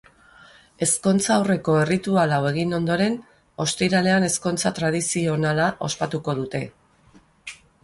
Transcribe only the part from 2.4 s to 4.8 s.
egin ondoren, ostiralean ezkontza